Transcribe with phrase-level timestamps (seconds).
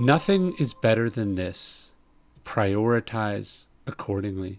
[0.00, 1.90] Nothing is better than this.
[2.42, 4.58] Prioritize accordingly.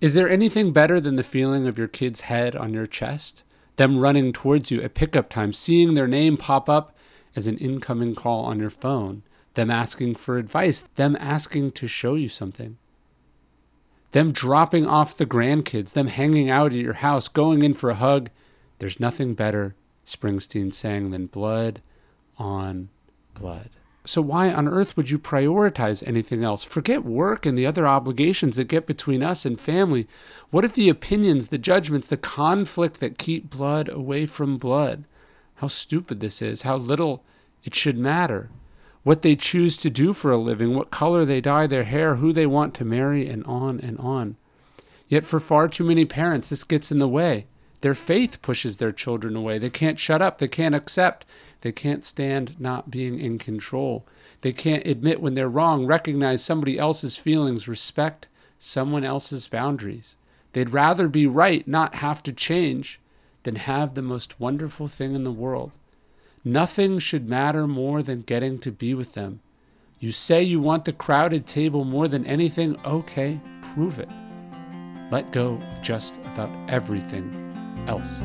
[0.00, 3.42] Is there anything better than the feeling of your kid's head on your chest?
[3.78, 6.96] Them running towards you at pickup time, seeing their name pop up
[7.34, 12.14] as an incoming call on your phone, them asking for advice, them asking to show
[12.14, 12.78] you something,
[14.12, 17.96] them dropping off the grandkids, them hanging out at your house, going in for a
[17.96, 18.30] hug.
[18.78, 19.74] There's nothing better,
[20.06, 21.82] Springsteen sang, than blood
[22.38, 22.88] on
[23.34, 23.70] blood.
[24.06, 26.62] So, why on earth would you prioritize anything else?
[26.62, 30.06] Forget work and the other obligations that get between us and family.
[30.50, 35.04] What if the opinions, the judgments, the conflict that keep blood away from blood?
[35.56, 37.24] How stupid this is, how little
[37.64, 38.48] it should matter.
[39.02, 42.32] What they choose to do for a living, what color they dye their hair, who
[42.32, 44.36] they want to marry, and on and on.
[45.08, 47.46] Yet, for far too many parents, this gets in the way.
[47.80, 49.58] Their faith pushes their children away.
[49.58, 51.26] They can't shut up, they can't accept
[51.66, 54.06] they can't stand not being in control.
[54.42, 60.16] They can't admit when they're wrong, recognize somebody else's feelings, respect someone else's boundaries.
[60.52, 63.00] They'd rather be right, not have to change,
[63.42, 65.76] than have the most wonderful thing in the world.
[66.44, 69.40] Nothing should matter more than getting to be with them.
[69.98, 73.40] You say you want the crowded table more than anything, okay,
[73.74, 74.08] prove it.
[75.10, 77.26] Let go of just about everything
[77.88, 78.22] else.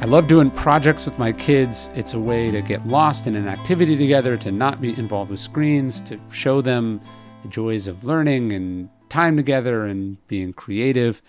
[0.00, 1.90] I love doing projects with my kids.
[1.94, 5.40] It's a way to get lost in an activity together, to not be involved with
[5.40, 7.02] screens, to show them
[7.42, 11.20] the joys of learning and time together and being creative.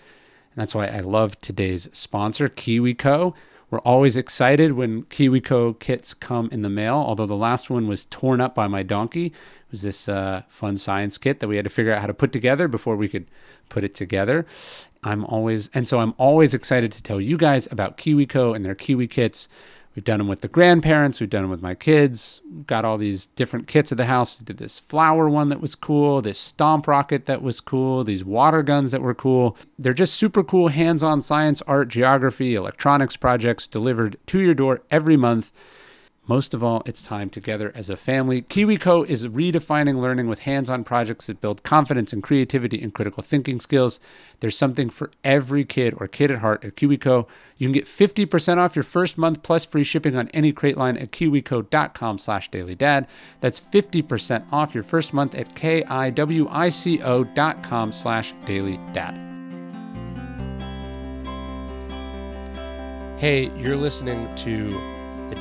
[0.54, 3.34] And that's why I love today's sponsor, KiwiCo.
[3.72, 8.04] We're always excited when KiwiCo kits come in the mail, although the last one was
[8.04, 9.28] torn up by my donkey.
[9.28, 9.32] It
[9.70, 12.32] was this uh, fun science kit that we had to figure out how to put
[12.32, 13.30] together before we could
[13.70, 14.44] put it together.
[15.02, 18.74] I'm always, and so I'm always excited to tell you guys about KiwiCo and their
[18.74, 19.48] Kiwi kits.
[19.94, 22.40] We've done them with the grandparents, we've done them with my kids.
[22.66, 24.38] Got all these different kits at the house.
[24.38, 28.62] Did this flower one that was cool, this stomp rocket that was cool, these water
[28.62, 29.56] guns that were cool.
[29.78, 34.80] They're just super cool hands on science, art, geography, electronics projects delivered to your door
[34.90, 35.52] every month.
[36.28, 38.42] Most of all, it's time together as a family.
[38.42, 43.24] KiwiCo is redefining learning with hands on projects that build confidence and creativity and critical
[43.24, 43.98] thinking skills.
[44.38, 47.26] There's something for every kid or kid at heart at KiwiCo.
[47.56, 50.96] You can get 50% off your first month plus free shipping on any crate line
[50.96, 53.08] at kiwico.com slash dailydad.
[53.40, 59.28] That's 50% off your first month at kiwico dot com slash dailydad.
[63.18, 65.01] Hey, you're listening to